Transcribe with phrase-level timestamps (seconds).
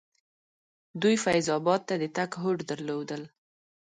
[1.01, 3.21] دوی فیض اباد ته د تګ هوډ درلودل.